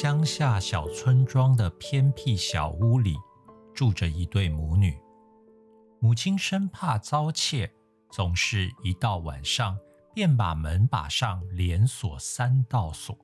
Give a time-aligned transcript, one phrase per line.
[0.00, 3.16] 乡下小村庄的偏僻小屋里，
[3.74, 4.96] 住着一对母女。
[5.98, 7.68] 母亲生怕遭窃，
[8.12, 9.76] 总是一到晚上
[10.14, 13.18] 便把门把上连锁三道锁。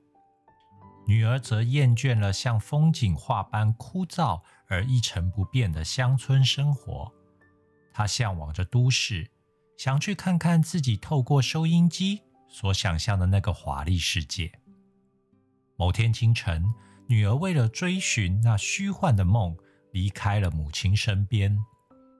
[1.07, 7.09] 女儿则厌倦了像风景画般枯燥而一成不变的乡村生活，
[7.93, 9.31] 她向往着都市，
[9.77, 14.51] 想去看看自己透过收音机所想象的那个华丽世界。
[15.77, 16.63] 某天清晨，
[17.07, 19.55] 女儿为了追寻那虚幻的梦，
[19.91, 21.57] 离开了母亲身边。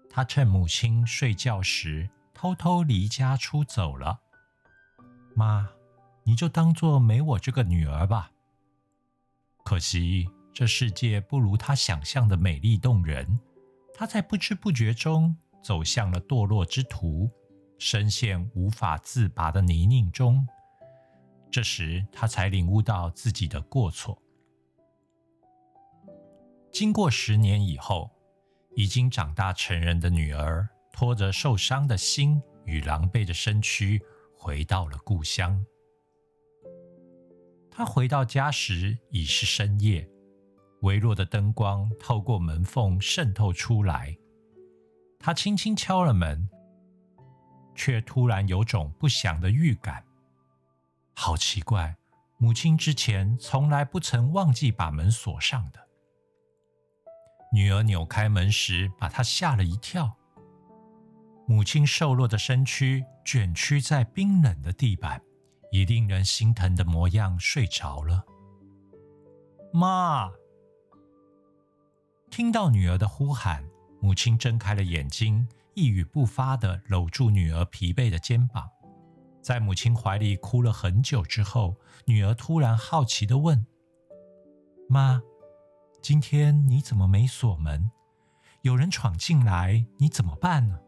[0.10, 4.20] 她趁母亲睡觉时，偷偷离家出走了。
[5.34, 5.70] 妈，
[6.24, 8.32] 你就当做没我这个女儿吧。
[9.64, 13.40] 可惜这世界不如她想象的美丽动人。
[13.94, 17.32] 她在不知不觉中走向了堕落之途，
[17.80, 20.46] 深陷无法自拔的泥泞中。
[21.56, 24.22] 这时，他才领悟到自己的过错。
[26.70, 28.12] 经过十年以后。
[28.78, 34.02] 已经长大成人的女儿，拖着受伤的心与狼狈的身躯，
[34.38, 35.66] 回到了故乡。
[37.72, 40.06] 她回到家时已是深夜，
[40.82, 44.14] 微弱的灯光透过门缝渗透出来。
[45.18, 46.50] 她轻轻敲了门，
[47.76, 50.05] 却突然有种不祥的预感。
[51.16, 51.96] 好奇怪，
[52.38, 55.88] 母亲之前从来不曾忘记把门锁上的。
[57.54, 60.18] 女儿扭开门时，把她吓了一跳。
[61.48, 65.22] 母亲瘦弱的身躯卷曲在冰冷的地板，
[65.72, 68.26] 以令人心疼的模样睡着了。
[69.72, 70.30] 妈！
[72.30, 73.64] 听到女儿的呼喊，
[74.02, 78.70] 母亲睁开了眼睛，一语不发的搂住女儿疲惫的肩膀，
[79.46, 83.64] 在母亲怀里哭了很久之后，女儿突然好奇的问
[84.90, 85.22] ：“妈？”
[86.02, 87.92] 今天你怎么没锁门？
[88.64, 90.80] 有人闯进来，你怎么办呢？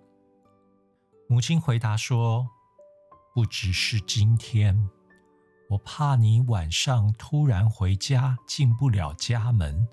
[1.29, 2.47] 母亲回答说
[3.35, 4.89] ：“不只是今天，
[5.69, 9.87] 我怕你晚上突然回家进不了家门，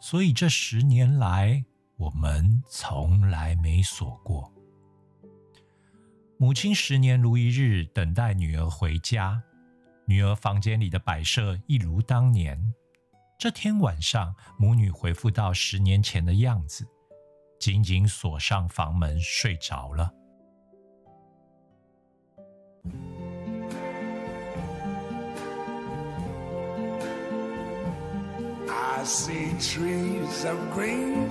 [0.00, 1.62] 所以这十年来
[1.98, 4.50] 我们从来没锁过。”
[6.38, 9.42] 母亲十年如一日等待女儿回家，
[10.04, 12.74] 女儿房间里的摆设一如当年。
[13.38, 16.86] 这天晚上，母女恢复到十年前的样子，
[17.58, 20.12] 紧紧锁上房门，睡着了。
[28.68, 31.30] I see trees of green,